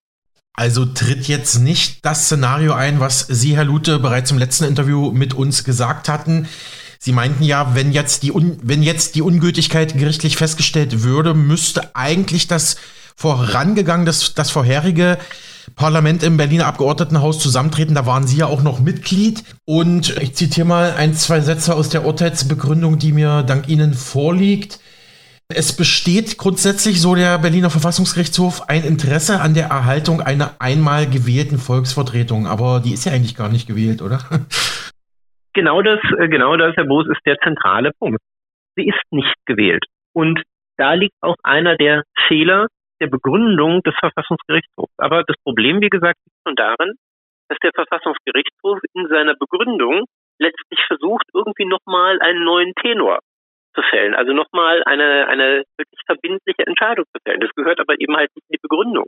Also 0.53 0.85
tritt 0.85 1.27
jetzt 1.27 1.59
nicht 1.59 2.03
das 2.03 2.25
Szenario 2.25 2.73
ein, 2.73 2.99
was 2.99 3.27
Sie, 3.27 3.55
Herr 3.55 3.63
Lute, 3.63 3.99
bereits 3.99 4.31
im 4.31 4.39
letzten 4.39 4.65
Interview 4.65 5.11
mit 5.11 5.35
uns 5.35 5.63
gesagt 5.63 6.09
hatten. 6.09 6.47
Sie 6.97 7.11
meinten 7.11 7.43
ja, 7.43 7.75
wenn 7.75 7.91
jetzt 7.91 8.23
die, 8.23 8.31
Un 8.31 8.57
wenn 8.63 8.81
jetzt 8.81 9.13
die 9.13 9.21
Ungültigkeit 9.21 9.95
gerichtlich 9.95 10.35
festgestellt 10.35 11.03
würde, 11.03 11.35
müsste 11.35 11.95
eigentlich 11.95 12.47
das 12.47 12.77
vorangegangen, 13.15 14.07
das, 14.07 14.33
das 14.33 14.49
vorherige 14.49 15.19
Parlament 15.75 16.23
im 16.23 16.37
Berliner 16.37 16.65
Abgeordnetenhaus 16.65 17.37
zusammentreten. 17.37 17.93
Da 17.93 18.07
waren 18.07 18.25
Sie 18.25 18.37
ja 18.37 18.47
auch 18.47 18.63
noch 18.63 18.79
Mitglied. 18.79 19.43
Und 19.65 20.17
ich 20.21 20.33
zitiere 20.33 20.65
mal 20.65 20.93
ein, 20.97 21.13
zwei 21.13 21.41
Sätze 21.41 21.75
aus 21.75 21.89
der 21.89 22.03
Urteilsbegründung, 22.03 22.97
die 22.97 23.11
mir 23.11 23.43
dank 23.43 23.67
Ihnen 23.67 23.93
vorliegt. 23.93 24.79
Es 25.49 25.77
besteht 25.77 26.37
grundsätzlich, 26.37 27.01
so 27.01 27.15
der 27.15 27.39
Berliner 27.39 27.69
Verfassungsgerichtshof, 27.69 28.67
ein 28.67 28.83
Interesse 28.83 29.39
an 29.39 29.53
der 29.53 29.71
Erhaltung 29.71 30.19
einer 30.19 30.59
einmal 30.59 31.05
gewählten 31.07 31.57
Volksvertretung. 31.57 32.47
Aber 32.47 32.81
die 32.83 32.91
ist 32.91 33.05
ja 33.05 33.13
eigentlich 33.13 33.35
gar 33.35 33.47
nicht 33.47 33.67
gewählt, 33.67 34.01
oder? 34.01 34.19
Genau 35.53 35.81
das, 35.81 35.97
äh, 36.19 36.27
genau 36.27 36.55
das, 36.55 36.75
Herr 36.75 36.85
Boos, 36.85 37.07
ist 37.07 37.25
der 37.25 37.35
zentrale 37.39 37.89
Punkt. 37.97 38.21
Sie 38.75 38.85
ist 38.87 39.01
nicht 39.09 39.33
gewählt. 39.47 39.83
Und 40.13 40.43
da 40.77 40.93
liegt 40.93 41.15
auch 41.21 41.35
einer 41.41 41.75
der 41.75 42.03
Fehler 42.27 42.67
der 43.01 43.07
Begründung 43.07 43.81
des 43.81 43.95
Verfassungsgerichtshofs. 43.99 44.93
Aber 44.97 45.23
das 45.23 45.35
Problem, 45.43 45.81
wie 45.81 45.89
gesagt, 45.89 46.19
liegt 46.27 46.37
schon 46.45 46.55
darin, 46.55 46.93
dass 47.49 47.57
der 47.63 47.71
Verfassungsgerichtshof 47.73 48.77
in 48.93 49.07
seiner 49.07 49.33
Begründung 49.33 50.05
letztlich 50.37 50.79
versucht, 50.85 51.25
irgendwie 51.33 51.65
nochmal 51.65 52.21
einen 52.21 52.43
neuen 52.43 52.73
Tenor 52.79 53.17
zu 53.77 53.83
fällen, 53.89 54.15
also 54.15 54.33
nochmal 54.33 54.83
eine, 54.85 55.27
eine 55.27 55.63
wirklich 55.77 56.01
verbindliche 56.05 56.65
Entscheidung 56.65 57.05
zu 57.13 57.21
fällen. 57.23 57.39
Das 57.39 57.53
gehört 57.55 57.79
aber 57.79 57.93
eben 57.99 58.17
halt 58.17 58.31
nicht 58.35 58.45
in 58.49 58.55
die 58.55 58.67
Begründung. 58.67 59.05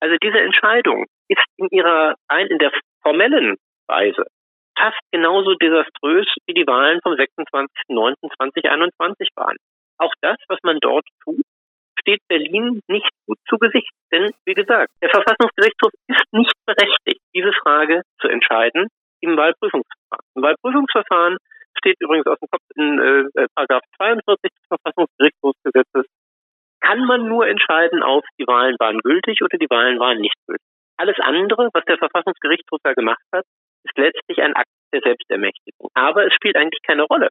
Also 0.00 0.16
diese 0.22 0.38
Entscheidung 0.38 1.04
ist 1.28 1.44
in 1.56 1.66
ihrer, 1.70 2.14
ein, 2.28 2.46
in 2.46 2.58
der 2.58 2.70
formellen 3.02 3.56
Weise 3.88 4.24
fast 4.78 5.00
genauso 5.10 5.54
desaströs 5.54 6.28
wie 6.46 6.54
die 6.54 6.66
Wahlen 6.66 7.00
vom 7.02 7.14
26.09.2021 7.14 9.28
waren. 9.34 9.56
Auch 9.98 10.12
das, 10.22 10.36
was 10.48 10.60
man 10.62 10.78
dort 10.80 11.04
tut, 11.24 11.42
steht 12.00 12.20
Berlin 12.28 12.80
nicht 12.88 13.10
gut 13.26 13.36
zu 13.48 13.58
Gesicht. 13.58 13.90
Denn, 14.10 14.32
wie 14.44 14.54
gesagt, 14.54 14.90
der 15.02 15.10
Verfassungsgerichtshof 15.10 15.92
ist 16.08 16.24
nicht 16.32 16.54
berechtigt, 16.66 17.20
diese 17.34 17.52
Frage 17.52 18.00
zu 18.20 18.28
entscheiden 18.28 18.88
im 19.20 19.36
Wahlprüfungsverfahren. 19.36 20.24
Im 20.34 20.42
Wahlprüfungsverfahren 20.42 21.36
steht 21.82 22.00
übrigens 22.00 22.26
aus 22.26 22.38
dem 22.38 22.48
Kopf 22.50 22.62
in 22.76 22.98
äh, 23.34 23.46
Paragraph 23.54 23.82
42 23.96 24.50
des 24.50 24.66
Verfassungsgerichtshofsgesetzes, 24.68 26.06
kann 26.80 27.04
man 27.04 27.28
nur 27.28 27.46
entscheiden 27.46 28.02
auf, 28.02 28.24
die 28.38 28.46
Wahlen 28.46 28.76
waren 28.78 28.98
gültig 28.98 29.42
oder 29.42 29.58
die 29.58 29.70
Wahlen 29.70 29.98
waren 29.98 30.20
nicht 30.20 30.34
gültig. 30.46 30.66
Alles 30.96 31.18
andere, 31.20 31.70
was 31.72 31.84
der 31.84 31.98
Verfassungsgerichtshof 31.98 32.78
da 32.82 32.92
gemacht 32.92 33.22
hat, 33.32 33.44
ist 33.84 33.96
letztlich 33.96 34.38
ein 34.42 34.54
Akt 34.54 34.70
der 34.92 35.00
Selbstermächtigung. 35.00 35.90
Aber 35.94 36.26
es 36.26 36.34
spielt 36.34 36.56
eigentlich 36.56 36.82
keine 36.86 37.02
Rolle. 37.02 37.28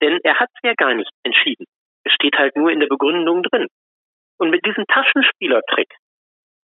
Denn 0.00 0.18
er 0.22 0.38
hat 0.38 0.48
es 0.54 0.60
ja 0.62 0.74
gar 0.74 0.94
nicht 0.94 1.10
entschieden. 1.24 1.64
Es 2.04 2.12
steht 2.12 2.36
halt 2.36 2.56
nur 2.56 2.70
in 2.70 2.80
der 2.80 2.88
Begründung 2.88 3.42
drin. 3.42 3.68
Und 4.38 4.50
mit 4.50 4.64
diesem 4.66 4.84
Taschenspielertrick 4.86 5.94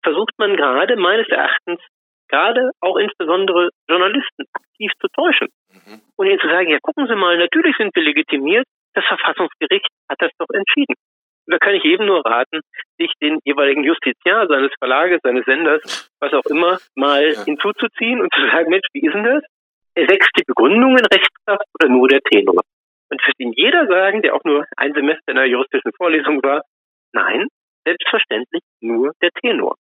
versucht 0.03 0.33
man 0.37 0.55
gerade 0.55 0.95
meines 0.95 1.27
Erachtens 1.27 1.81
gerade 2.29 2.71
auch 2.81 2.97
insbesondere 2.97 3.69
Journalisten 3.89 4.45
aktiv 4.53 4.91
zu 4.99 5.07
täuschen. 5.09 5.49
Mhm. 5.69 6.01
Und 6.15 6.27
ihnen 6.27 6.39
zu 6.39 6.47
sagen, 6.47 6.69
ja, 6.69 6.79
gucken 6.81 7.07
Sie 7.07 7.15
mal, 7.15 7.37
natürlich 7.37 7.75
sind 7.77 7.95
wir 7.95 8.03
legitimiert, 8.03 8.65
das 8.93 9.05
Verfassungsgericht 9.05 9.87
hat 10.09 10.21
das 10.21 10.31
doch 10.39 10.49
entschieden. 10.53 10.95
da 11.47 11.57
kann 11.59 11.75
ich 11.75 11.85
eben 11.85 12.05
nur 12.05 12.25
raten, 12.25 12.61
sich 12.97 13.11
den 13.21 13.39
jeweiligen 13.43 13.83
Justiziar 13.83 14.47
seines 14.47 14.71
Verlages, 14.79 15.19
seines 15.23 15.45
Senders, 15.45 16.09
was 16.19 16.33
auch 16.33 16.45
immer, 16.49 16.79
mal 16.95 17.33
ja. 17.33 17.43
hinzuzuziehen 17.43 18.21
und 18.21 18.33
zu 18.33 18.41
sagen, 18.41 18.69
Mensch, 18.69 18.87
wie 18.93 19.05
ist 19.05 19.13
denn 19.13 19.23
das? 19.23 19.43
Wächst 19.95 20.31
die 20.37 20.43
Begründung 20.45 20.97
in 20.97 21.05
Rechtskraft 21.05 21.65
oder 21.79 21.89
nur 21.89 22.07
der 22.07 22.21
Tenor? 22.21 22.61
Und 23.09 23.27
wird 23.27 23.39
Ihnen 23.39 23.53
jeder 23.53 23.85
sagen, 23.87 24.21
der 24.23 24.33
auch 24.33 24.43
nur 24.43 24.65
ein 24.75 24.93
Semester 24.93 25.31
in 25.31 25.37
einer 25.37 25.47
juristischen 25.47 25.91
Vorlesung 25.95 26.41
war, 26.43 26.63
nein, 27.13 27.47
selbstverständlich 27.85 28.63
nur 28.81 29.13
der 29.21 29.29
Tenor. 29.41 29.75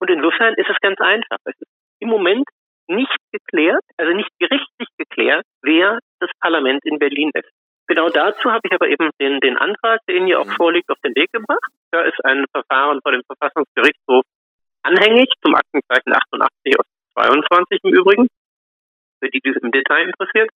Und 0.00 0.10
insofern 0.10 0.54
ist 0.54 0.70
es 0.70 0.76
ganz 0.80 1.00
einfach. 1.00 1.38
Es 1.44 1.54
ist 1.58 1.70
im 2.00 2.08
Moment 2.08 2.48
nicht 2.88 3.16
geklärt, 3.32 3.84
also 3.96 4.12
nicht 4.14 4.30
gerichtlich 4.38 4.88
geklärt, 4.96 5.44
wer 5.62 5.98
das 6.20 6.30
Parlament 6.40 6.84
in 6.84 6.98
Berlin 6.98 7.30
ist. 7.34 7.50
Genau 7.86 8.08
dazu 8.10 8.50
habe 8.50 8.60
ich 8.64 8.72
aber 8.72 8.88
eben 8.88 9.10
den, 9.20 9.40
den 9.40 9.56
Antrag, 9.56 10.00
der 10.06 10.16
Ihnen 10.16 10.26
hier 10.26 10.40
auch 10.40 10.46
mhm. 10.46 10.56
vorliegt, 10.56 10.90
auf 10.90 10.98
den 11.04 11.14
Weg 11.14 11.32
gebracht. 11.32 11.72
Da 11.90 12.02
ist 12.02 12.22
ein 12.24 12.44
Verfahren 12.52 13.00
vor 13.02 13.12
dem 13.12 13.22
Verfassungsgerichtshof 13.24 14.24
anhängig 14.82 15.28
zum 15.42 15.54
Aktenzeichen 15.54 16.12
88 16.12 16.78
aus 16.78 16.86
22 17.14 17.80
im 17.82 17.94
Übrigen, 17.94 18.26
für 19.20 19.30
die, 19.30 19.40
die 19.40 19.50
es 19.50 19.62
im 19.62 19.72
Detail 19.72 20.06
interessiert. 20.06 20.50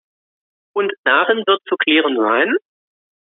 Und 0.75 0.93
darin 1.05 1.43
wird 1.47 1.61
zu 1.69 1.77
klären 1.77 2.17
sein, 2.17 2.57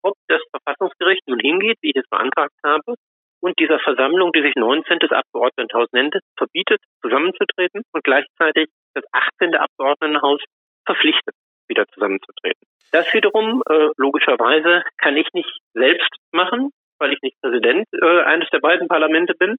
ob 0.02 0.14
das 0.28 0.40
Verfassungsgericht 0.50 1.26
nun 1.26 1.38
hingeht, 1.38 1.78
wie 1.80 1.90
ich 1.90 1.96
es 1.96 2.08
beantragt 2.08 2.54
habe, 2.64 2.94
und 3.42 3.58
dieser 3.58 3.80
Versammlung, 3.80 4.32
die 4.32 4.42
sich 4.42 4.54
19. 4.54 4.98
Abgeordnetenhaus 5.10 5.88
nennt, 5.92 6.14
verbietet, 6.36 6.80
zusammenzutreten 7.02 7.82
und 7.92 8.04
gleichzeitig 8.04 8.68
das 8.94 9.04
18. 9.12 9.56
Abgeordnetenhaus 9.56 10.40
verpflichtet, 10.86 11.34
wieder 11.68 11.84
zusammenzutreten. 11.92 12.66
Das 12.92 13.12
wiederum, 13.12 13.62
äh, 13.68 13.88
logischerweise, 13.96 14.84
kann 14.98 15.16
ich 15.16 15.26
nicht 15.32 15.50
selbst 15.74 16.10
machen, 16.30 16.70
weil 16.98 17.12
ich 17.12 17.18
nicht 17.22 17.36
Präsident 17.40 17.86
äh, 18.00 18.22
eines 18.22 18.48
der 18.50 18.60
beiden 18.60 18.86
Parlamente 18.86 19.34
bin. 19.34 19.56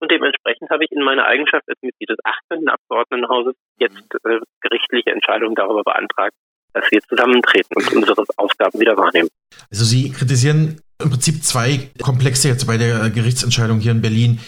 Und 0.00 0.10
dementsprechend 0.10 0.70
habe 0.70 0.84
ich 0.84 0.90
in 0.90 1.02
meiner 1.02 1.26
Eigenschaft 1.26 1.68
als 1.68 1.78
Mitglied 1.82 2.08
des 2.08 2.18
18. 2.24 2.68
Abgeordnetenhauses 2.68 3.54
jetzt 3.78 4.14
äh, 4.24 4.40
gerichtliche 4.60 5.10
Entscheidungen 5.10 5.54
darüber 5.54 5.82
beantragt, 5.84 6.34
dass 6.72 6.90
wir 6.90 7.00
zusammentreten 7.02 7.76
und 7.76 7.92
unsere 7.94 8.24
Aufgaben 8.38 8.80
wieder 8.80 8.96
wahrnehmen. 8.96 9.28
Also 9.70 9.84
Sie 9.84 10.10
kritisieren 10.10 10.80
im 11.02 11.10
Prinzip 11.10 11.44
zwei 11.44 11.90
Komplexe 12.00 12.48
jetzt 12.48 12.66
bei 12.66 12.78
der 12.78 13.10
Gerichtsentscheidung 13.10 13.80
hier 13.80 13.92
in 13.92 14.00
Berlin. 14.00 14.38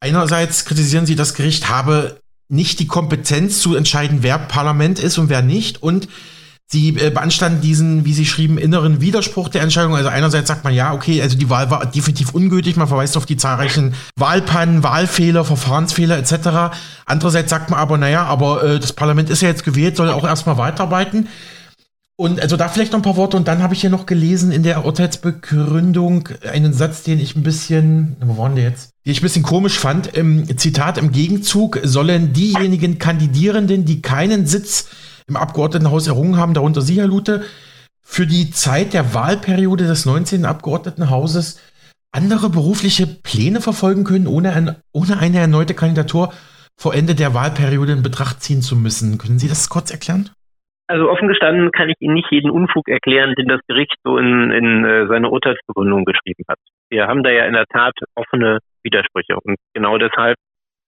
Einerseits 0.00 0.64
kritisieren 0.64 1.06
Sie, 1.06 1.16
das 1.16 1.34
Gericht 1.34 1.68
habe 1.68 2.20
nicht 2.48 2.80
die 2.80 2.86
Kompetenz 2.86 3.60
zu 3.60 3.76
entscheiden, 3.76 4.18
wer 4.22 4.38
Parlament 4.38 4.98
ist 4.98 5.18
und 5.18 5.28
wer 5.28 5.42
nicht. 5.42 5.82
Und 5.82 6.08
Sie 6.72 6.90
äh, 6.90 7.10
beanstanden 7.10 7.60
diesen, 7.60 8.04
wie 8.04 8.12
Sie 8.12 8.24
schrieben, 8.24 8.56
inneren 8.56 9.00
Widerspruch 9.00 9.48
der 9.48 9.62
Entscheidung. 9.62 9.96
Also 9.96 10.08
einerseits 10.08 10.46
sagt 10.46 10.62
man, 10.62 10.72
ja, 10.72 10.92
okay, 10.92 11.20
also 11.20 11.36
die 11.36 11.50
Wahl 11.50 11.68
war 11.68 11.84
definitiv 11.84 12.32
ungültig. 12.32 12.76
Man 12.76 12.86
verweist 12.86 13.16
auf 13.16 13.26
die 13.26 13.36
zahlreichen 13.36 13.94
Wahlpannen, 14.16 14.84
Wahlfehler, 14.84 15.44
Verfahrensfehler 15.44 16.16
etc. 16.16 16.72
Andererseits 17.06 17.50
sagt 17.50 17.70
man 17.70 17.80
aber, 17.80 17.98
naja, 17.98 18.24
aber 18.24 18.62
äh, 18.62 18.78
das 18.78 18.92
Parlament 18.92 19.30
ist 19.30 19.42
ja 19.42 19.48
jetzt 19.48 19.64
gewählt, 19.64 19.96
soll 19.96 20.10
auch 20.10 20.24
erstmal 20.24 20.58
weiterarbeiten. 20.58 21.28
Und 22.20 22.38
also 22.38 22.58
da 22.58 22.68
vielleicht 22.68 22.92
noch 22.92 22.98
ein 22.98 23.02
paar 23.02 23.16
Worte. 23.16 23.38
Und 23.38 23.48
dann 23.48 23.62
habe 23.62 23.72
ich 23.72 23.80
hier 23.80 23.88
noch 23.88 24.04
gelesen 24.04 24.52
in 24.52 24.62
der 24.62 24.84
Urteilsbegründung 24.84 26.28
einen 26.52 26.74
Satz, 26.74 27.02
den 27.02 27.18
ich 27.18 27.34
ein 27.34 27.42
bisschen, 27.42 28.14
wo 28.20 28.36
waren 28.36 28.56
der 28.56 28.64
jetzt? 28.64 28.90
Den 29.06 29.12
ich 29.12 29.20
ein 29.20 29.22
bisschen 29.22 29.42
komisch 29.42 29.78
fand. 29.78 30.08
Im 30.08 30.58
Zitat, 30.58 30.98
im 30.98 31.12
Gegenzug 31.12 31.80
sollen 31.82 32.34
diejenigen 32.34 32.98
Kandidierenden, 32.98 33.86
die 33.86 34.02
keinen 34.02 34.44
Sitz 34.44 34.88
im 35.28 35.36
Abgeordnetenhaus 35.38 36.08
errungen 36.08 36.36
haben, 36.36 36.52
darunter 36.52 36.82
Sie, 36.82 36.98
Herr 36.98 37.06
Lute, 37.06 37.42
für 38.02 38.26
die 38.26 38.50
Zeit 38.50 38.92
der 38.92 39.14
Wahlperiode 39.14 39.86
des 39.86 40.04
19. 40.04 40.44
Abgeordnetenhauses 40.44 41.56
andere 42.12 42.50
berufliche 42.50 43.06
Pläne 43.06 43.62
verfolgen 43.62 44.04
können, 44.04 44.26
ohne, 44.26 44.52
ein, 44.52 44.76
ohne 44.92 45.20
eine 45.20 45.38
erneute 45.38 45.72
Kandidatur 45.72 46.34
vor 46.76 46.92
Ende 46.92 47.14
der 47.14 47.32
Wahlperiode 47.32 47.92
in 47.92 48.02
Betracht 48.02 48.42
ziehen 48.42 48.60
zu 48.60 48.76
müssen. 48.76 49.16
Können 49.16 49.38
Sie 49.38 49.48
das 49.48 49.70
kurz 49.70 49.90
erklären? 49.90 50.28
Also 50.90 51.08
offen 51.08 51.28
gestanden 51.28 51.70
kann 51.70 51.88
ich 51.88 51.94
Ihnen 52.00 52.14
nicht 52.14 52.32
jeden 52.32 52.50
Unfug 52.50 52.88
erklären, 52.88 53.36
den 53.38 53.46
das 53.46 53.60
Gericht 53.68 53.94
so 54.02 54.18
in, 54.18 54.50
in 54.50 54.84
äh, 54.84 55.06
seine 55.06 55.30
Urteilsbegründung 55.30 56.04
geschrieben 56.04 56.42
hat. 56.48 56.58
Wir 56.90 57.06
haben 57.06 57.22
da 57.22 57.30
ja 57.30 57.44
in 57.46 57.52
der 57.52 57.66
Tat 57.66 57.94
offene 58.16 58.58
Widersprüche 58.82 59.36
und 59.44 59.54
genau 59.72 59.98
deshalb 59.98 60.34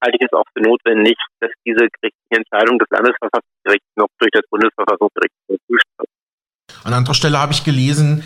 halte 0.03 0.19
ich 0.19 0.27
es 0.27 0.33
auch 0.33 0.43
für 0.53 0.63
notwendig, 0.65 1.15
dass 1.39 1.53
diese 1.65 1.87
gerichtliche 1.87 2.35
Entscheidung 2.35 2.81
des 2.81 2.89
Landesverfassungsgerichts 2.91 3.87
noch 3.95 4.09
durch 4.19 4.31
das 4.33 4.43
Bundesverfassungsgericht 4.51 5.35
überprüft 5.49 5.87
wird. 5.99 6.09
An 6.83 6.95
anderer 6.95 7.15
Stelle 7.15 7.39
habe 7.39 7.53
ich 7.53 7.63
gelesen, 7.63 8.25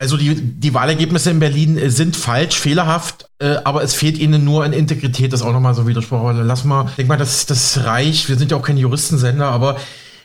also 0.00 0.16
die, 0.16 0.34
die 0.34 0.74
Wahlergebnisse 0.74 1.30
in 1.30 1.38
Berlin 1.38 1.78
äh, 1.78 1.90
sind 1.90 2.16
falsch, 2.16 2.58
fehlerhaft, 2.58 3.30
äh, 3.38 3.54
aber 3.62 3.84
es 3.84 3.94
fehlt 3.94 4.18
ihnen 4.18 4.44
nur 4.44 4.64
an 4.64 4.72
Integrität. 4.72 5.32
Das 5.32 5.42
ist 5.42 5.46
auch 5.46 5.52
nochmal 5.52 5.74
so 5.74 5.86
Widerspruch. 5.86 6.18
Aber 6.18 6.32
lass 6.32 6.64
mal, 6.64 6.86
ich 6.88 6.96
denke 6.96 7.10
mal, 7.10 7.18
das, 7.18 7.46
das 7.46 7.84
reicht. 7.84 8.28
Wir 8.28 8.34
sind 8.34 8.50
ja 8.50 8.56
auch 8.56 8.66
kein 8.66 8.78
Juristensender, 8.78 9.46
aber 9.46 9.76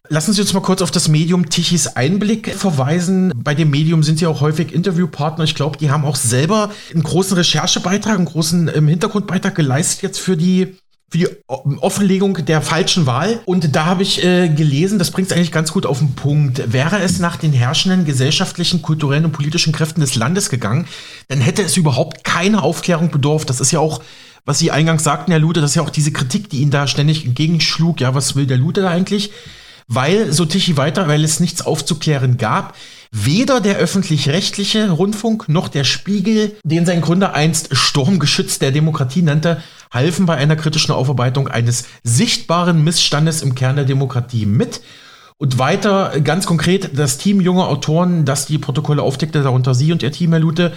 Lassen 0.07 0.33
Sie 0.33 0.41
uns 0.41 0.53
mal 0.53 0.61
kurz 0.61 0.81
auf 0.81 0.91
das 0.91 1.07
Medium 1.07 1.49
Tichys 1.49 1.87
Einblick 1.87 2.55
verweisen. 2.55 3.33
Bei 3.35 3.53
dem 3.53 3.69
Medium 3.69 4.01
sind 4.01 4.19
Sie 4.19 4.27
auch 4.27 4.41
häufig 4.41 4.73
Interviewpartner. 4.73 5.43
Ich 5.43 5.55
glaube, 5.55 5.77
die 5.77 5.91
haben 5.91 6.05
auch 6.05 6.15
selber 6.15 6.71
einen 6.93 7.03
großen 7.03 7.35
Recherchebeitrag, 7.35 8.15
einen 8.15 8.25
großen 8.25 8.71
ähm, 8.73 8.87
Hintergrundbeitrag 8.87 9.53
geleistet 9.55 10.01
jetzt 10.03 10.19
für 10.19 10.37
die 10.37 10.77
für 11.11 11.17
die 11.17 11.27
Offenlegung 11.47 12.45
der 12.45 12.61
falschen 12.61 13.07
Wahl. 13.07 13.39
Und 13.45 13.75
da 13.75 13.85
habe 13.85 14.03
ich 14.03 14.23
äh, 14.23 14.47
gelesen, 14.49 14.99
das 14.99 15.09
bringt 15.09 15.31
es 15.31 15.35
eigentlich 15.35 15.51
ganz 15.51 15.71
gut 15.71 15.87
auf 15.87 15.99
den 15.99 16.13
Punkt. 16.13 16.71
Wäre 16.71 16.99
es 16.99 17.19
nach 17.19 17.35
den 17.35 17.51
herrschenden 17.51 18.05
gesellschaftlichen, 18.05 18.83
kulturellen 18.83 19.25
und 19.25 19.31
politischen 19.31 19.73
Kräften 19.73 20.01
des 20.01 20.15
Landes 20.15 20.49
gegangen, 20.49 20.87
dann 21.27 21.41
hätte 21.41 21.63
es 21.63 21.77
überhaupt 21.77 22.23
keine 22.23 22.61
Aufklärung 22.61 23.09
bedurft. 23.09 23.49
Das 23.49 23.59
ist 23.59 23.71
ja 23.71 23.79
auch, 23.79 24.03
was 24.45 24.59
Sie 24.59 24.69
eingangs 24.69 25.03
sagten, 25.03 25.31
Herr 25.31 25.39
Lute, 25.39 25.61
das 25.61 25.71
ist 25.71 25.75
ja 25.75 25.81
auch 25.81 25.89
diese 25.89 26.11
Kritik, 26.11 26.49
die 26.51 26.61
Ihnen 26.61 26.71
da 26.71 26.85
ständig 26.85 27.25
entgegenschlug. 27.25 28.01
Ja, 28.01 28.13
was 28.13 28.35
will 28.35 28.45
der 28.45 28.57
Lute 28.57 28.81
da 28.81 28.89
eigentlich? 28.89 29.31
Weil, 29.89 30.31
so 30.31 30.45
Tichy 30.45 30.77
weiter, 30.77 31.07
weil 31.07 31.23
es 31.23 31.39
nichts 31.39 31.63
aufzuklären 31.63 32.37
gab, 32.37 32.75
weder 33.11 33.59
der 33.59 33.77
öffentlich-rechtliche 33.77 34.91
Rundfunk 34.91 35.49
noch 35.49 35.67
der 35.67 35.83
Spiegel, 35.83 36.55
den 36.63 36.85
sein 36.85 37.01
Gründer 37.01 37.33
einst 37.33 37.75
Sturmgeschütz 37.75 38.59
der 38.59 38.71
Demokratie 38.71 39.23
nannte, 39.23 39.61
halfen 39.91 40.27
bei 40.27 40.35
einer 40.35 40.55
kritischen 40.55 40.93
Aufarbeitung 40.93 41.47
eines 41.47 41.85
sichtbaren 42.03 42.83
Missstandes 42.83 43.41
im 43.41 43.55
Kern 43.55 43.77
der 43.77 43.85
Demokratie 43.85 44.45
mit. 44.45 44.81
Und 45.37 45.57
weiter, 45.57 46.19
ganz 46.23 46.45
konkret, 46.45 46.91
das 46.99 47.17
Team 47.17 47.41
junger 47.41 47.67
Autoren, 47.67 48.25
das 48.25 48.45
die 48.45 48.59
Protokolle 48.59 49.01
aufdeckte, 49.01 49.41
darunter 49.41 49.73
Sie 49.73 49.91
und 49.91 50.03
Ihr 50.03 50.11
Team, 50.11 50.31
Herr 50.31 50.39
Lute, 50.39 50.73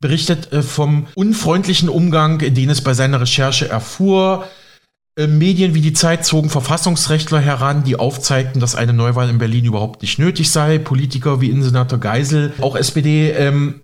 berichtet 0.00 0.52
äh, 0.52 0.62
vom 0.62 1.06
unfreundlichen 1.14 1.88
Umgang, 1.88 2.38
den 2.38 2.70
es 2.70 2.80
bei 2.80 2.94
seiner 2.94 3.20
Recherche 3.20 3.68
erfuhr, 3.68 4.46
Medien 5.18 5.74
wie 5.74 5.80
die 5.80 5.94
Zeit 5.94 6.26
zogen 6.26 6.50
Verfassungsrechtler 6.50 7.40
heran, 7.40 7.84
die 7.84 7.98
aufzeigten, 7.98 8.60
dass 8.60 8.74
eine 8.74 8.92
Neuwahl 8.92 9.30
in 9.30 9.38
Berlin 9.38 9.64
überhaupt 9.64 10.02
nicht 10.02 10.18
nötig 10.18 10.50
sei. 10.50 10.78
Politiker 10.78 11.40
wie 11.40 11.48
Innensenator 11.48 11.98
Geisel, 11.98 12.52
auch 12.60 12.76
SPD, 12.76 13.30
ähm, 13.30 13.80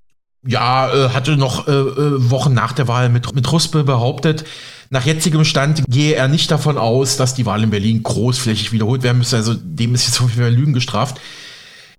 ja, 0.46 0.92
äh, 0.92 1.08
hatte 1.10 1.36
noch 1.36 1.68
äh, 1.68 1.70
äh, 1.70 2.30
Wochen 2.30 2.52
nach 2.52 2.72
der 2.72 2.86
Wahl 2.88 3.08
mit, 3.08 3.34
mit 3.34 3.50
Ruspe 3.50 3.84
behauptet, 3.84 4.44
nach 4.92 5.06
jetzigem 5.06 5.46
Stand 5.46 5.84
gehe 5.88 6.16
er 6.16 6.28
nicht 6.28 6.50
davon 6.50 6.76
aus, 6.76 7.16
dass 7.16 7.32
die 7.32 7.46
Wahl 7.46 7.62
in 7.62 7.70
Berlin 7.70 8.02
großflächig 8.02 8.72
wiederholt 8.72 9.02
werden 9.02 9.16
müsste. 9.16 9.36
Also 9.36 9.54
dem 9.54 9.94
ist 9.94 10.06
jetzt 10.06 10.20
jeden 10.20 10.32
Fall 10.32 10.52
Lügen 10.52 10.74
gestraft. 10.74 11.18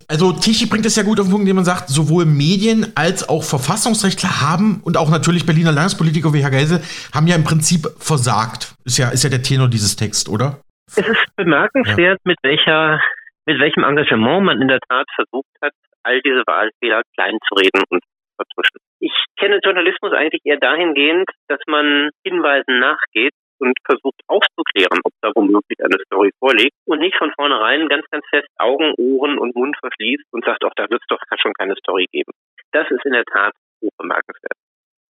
Also 0.08 0.32
Tichy 0.34 0.68
bringt 0.68 0.86
es 0.86 0.96
ja 0.96 1.04
gut 1.04 1.20
auf 1.20 1.28
den 1.28 1.32
Punkt, 1.32 1.44
indem 1.44 1.58
man 1.58 1.66
sagt, 1.66 1.90
sowohl 1.90 2.26
Medien 2.26 2.94
als 2.96 3.28
auch 3.28 3.44
Verfassungsrechtler 3.44 4.42
haben 4.42 4.82
und 4.84 4.98
auch 4.98 5.10
natürlich 5.10 5.46
Berliner 5.46 5.72
Landespolitiker 5.72 6.34
wie 6.34 6.44
Herr 6.44 6.52
Geisel 6.52 6.82
haben 7.14 7.28
ja 7.28 7.36
im 7.36 7.44
Prinzip 7.44 7.88
versagt. 7.98 8.76
Ist 8.86 8.98
ja, 8.98 9.10
ist 9.10 9.24
ja 9.24 9.30
der 9.30 9.42
Tenor 9.42 9.68
dieses 9.70 9.96
Text, 9.96 10.30
oder? 10.30 10.60
Es 10.88 10.98
ist 10.98 11.36
bemerkenswert, 11.36 12.20
ja. 12.20 12.26
mit 12.26 12.38
welcher, 12.44 13.00
mit 13.46 13.60
welchem 13.60 13.84
Engagement 13.84 14.46
man 14.46 14.62
in 14.62 14.68
der 14.68 14.80
Tat 14.88 15.06
versucht 15.16 15.50
hat, 15.62 15.74
all 16.04 16.22
diese 16.22 16.44
Wahlfehler 16.46 17.02
klein 17.16 17.38
zu 17.48 17.56
reden 17.56 17.82
und 17.90 18.04
zu 18.04 18.10
vertuschen. 18.36 18.80
Ich 19.00 19.14
kenne 19.40 19.60
Journalismus 19.64 20.14
eigentlich 20.14 20.42
eher 20.46 20.58
dahingehend, 20.58 21.30
dass 21.48 21.60
man 21.68 22.10
Hinweisen 22.26 22.80
nachgeht 22.80 23.34
und 23.64 23.80
versucht 23.86 24.20
aufzuklären, 24.28 25.00
ob 25.04 25.14
da 25.22 25.32
womöglich 25.34 25.80
eine 25.80 25.98
Story 26.06 26.32
vorliegt 26.40 26.76
und 26.86 27.00
nicht 27.00 27.16
von 27.16 27.32
vornherein 27.32 27.88
ganz, 27.88 28.06
ganz 28.12 28.26
fest 28.30 28.48
Augen, 28.60 28.94
Ohren 28.98 29.40
und 29.40 29.56
Mund 29.56 29.76
verschließt 29.80 30.26
und 30.32 30.44
sagt, 30.44 30.66
auch 30.66 30.76
da 30.76 30.90
wird 30.90 31.02
es 31.02 31.08
doch 31.08 31.20
schon 31.42 31.54
keine 31.54 31.76
Story 31.78 32.08
geben. 32.12 32.32
Das 32.72 32.90
ist 32.92 33.06
in 33.06 33.14
der 33.14 33.26
Tat 33.26 33.54
hoch 33.82 33.92
bemerkenswert. 33.98 34.60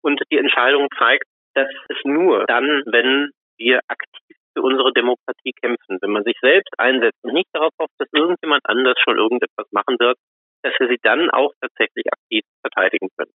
Und 0.02 0.22
die 0.32 0.38
Entscheidung 0.38 0.88
zeigt, 0.98 1.26
dass 1.54 1.68
es 1.90 1.98
nur 2.06 2.46
dann, 2.46 2.84
wenn 2.86 3.32
wir 3.58 3.82
aktiv 3.88 4.38
für 4.56 4.62
unsere 4.62 4.94
Demokratie 4.94 5.54
kämpfen, 5.62 5.98
wenn 6.02 6.12
man 6.12 6.24
sich 6.24 6.38
selbst 6.42 6.74
einsetzt 6.78 7.20
und 7.24 7.34
nicht 7.34 7.50
darauf 7.54 7.72
hofft, 7.80 7.94
dass 8.00 8.08
irgendjemand 8.14 8.62
anders 8.66 8.96
schon 9.04 9.18
irgendetwas 9.18 9.68
machen 9.72 9.98
wird, 10.00 10.18
dass 10.64 10.74
wir 10.80 10.88
sie 10.88 11.00
dann 11.04 11.30
auch 11.30 11.52
tatsächlich 11.62 12.06
aktiv 12.12 12.44
verteidigen 12.62 13.10
können. 13.18 13.32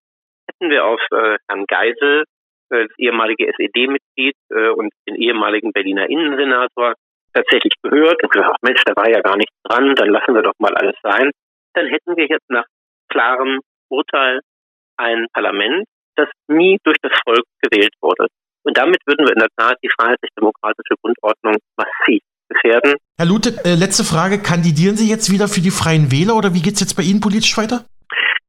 Hätten 0.50 0.72
wir 0.72 0.86
auf 0.86 1.02
äh, 1.12 1.38
Herrn 1.48 1.66
Geisel 1.68 2.26
das 2.72 2.98
ehemalige 2.98 3.48
SED-Mitglied 3.48 4.36
äh, 4.50 4.70
und 4.70 4.92
den 5.08 5.16
ehemaligen 5.16 5.72
Berliner 5.72 6.10
Innensenator 6.10 6.94
tatsächlich 7.34 7.74
gehört 7.82 8.22
und 8.24 8.32
gesagt, 8.32 8.58
Mensch, 8.62 8.82
da 8.86 8.96
war 8.96 9.10
ja 9.10 9.22
gar 9.22 9.38
nichts 9.38 9.56
dran, 9.64 9.96
dann 9.96 10.10
lassen 10.10 10.36
wir 10.36 10.42
doch 10.42 10.54
mal 10.60 10.74
alles 10.76 10.96
sein, 11.04 11.32
dann 11.74 11.88
hätten 11.88 12.18
wir 12.18 12.28
jetzt 12.28 12.50
nach 12.50 12.66
klarem 13.10 13.60
Urteil 13.90 14.40
ein 14.98 15.28
Parlament, 15.34 15.86
das 16.16 16.30
nie 16.48 16.78
durch 16.84 16.98
das 17.02 17.14
Volk 17.24 17.44
gewählt 17.62 17.94
wurde. 18.02 18.28
Und 18.64 18.78
damit 18.78 19.00
würden 19.06 19.26
wir 19.26 19.34
in 19.34 19.40
der 19.40 19.50
Tat 19.58 19.78
die 19.84 19.90
freiheitlich-demokratische 19.90 20.96
Grundordnung 21.02 21.58
massiv 21.78 22.22
gefährden. 22.50 22.96
Herr 23.18 23.26
Lute, 23.26 23.56
äh, 23.66 23.76
letzte 23.76 24.04
Frage. 24.04 24.42
Kandidieren 24.42 24.98
Sie 24.98 25.10
jetzt 25.10 25.32
wieder 25.32 25.48
für 25.48 25.62
die 25.62 25.72
Freien 25.72 26.12
Wähler 26.12 26.36
oder 26.36 26.54
wie 26.54 26.62
geht 26.62 26.76
es 26.76 26.82
jetzt 26.82 26.96
bei 26.96 27.04
Ihnen 27.04 27.22
politisch 27.22 27.58
weiter? 27.58 27.86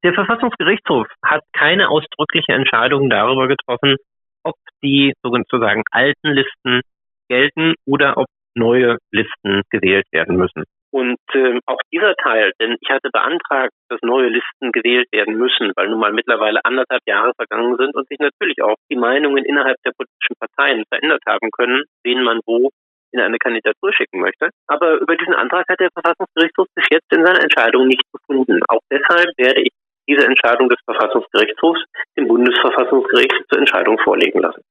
Der 0.05 0.13
Verfassungsgerichtshof 0.15 1.07
hat 1.25 1.43
keine 1.53 1.89
ausdrückliche 1.89 2.53
Entscheidung 2.53 3.09
darüber 3.09 3.47
getroffen, 3.47 3.97
ob 4.45 4.55
die 4.83 5.13
sozusagen 5.23 5.83
alten 5.91 6.29
Listen 6.29 6.81
gelten 7.29 7.75
oder 7.87 8.17
ob 8.19 8.27
neue 8.55 8.99
Listen 9.11 9.63
gewählt 9.71 10.07
werden 10.13 10.37
müssen. 10.37 10.65
Und 10.93 11.17
äh, 11.33 11.59
auch 11.65 11.79
dieser 11.91 12.15
Teil, 12.17 12.53
denn 12.61 12.77
ich 12.79 12.91
hatte 12.91 13.09
beantragt, 13.11 13.73
dass 13.89 14.01
neue 14.03 14.29
Listen 14.29 14.73
gewählt 14.73 15.09
werden 15.11 15.39
müssen, 15.39 15.73
weil 15.75 15.89
nun 15.89 15.99
mal 15.99 16.13
mittlerweile 16.13 16.61
anderthalb 16.65 17.01
Jahre 17.07 17.33
vergangen 17.35 17.77
sind 17.79 17.95
und 17.95 18.07
sich 18.09 18.19
natürlich 18.19 18.63
auch 18.63 18.77
die 18.91 18.97
Meinungen 18.97 19.43
innerhalb 19.45 19.77
der 19.87 19.93
politischen 19.97 20.37
Parteien 20.39 20.85
verändert 20.93 21.23
haben 21.27 21.51
können, 21.51 21.85
wen 22.05 22.23
man 22.23 22.41
wo 22.45 22.69
in 23.13 23.21
eine 23.21 23.39
Kandidatur 23.39 23.93
schicken 23.95 24.21
möchte. 24.21 24.51
Aber 24.67 25.01
über 25.01 25.17
diesen 25.17 25.35
Antrag 25.35 25.65
hat 25.69 25.81
der 25.81 25.91
Verfassungsgerichtshof 25.95 26.67
bis 26.75 26.85
jetzt 26.91 27.11
in 27.11 27.25
seiner 27.25 27.43
Entscheidung 27.43 27.87
nicht 27.87 28.05
gefunden. 28.13 28.61
Auch 28.69 28.81
deshalb 28.91 29.33
werde 29.39 29.63
ich 29.63 29.71
diese 30.13 30.27
Entscheidung 30.27 30.69
des 30.69 30.79
Verfassungsgerichtshofs 30.85 31.81
dem 32.17 32.29
Bundesverfassungsgericht 32.29 33.35
zur 33.49 33.59
Entscheidung 33.59 33.99
vorlegen 33.99 34.41
lassen. 34.41 34.63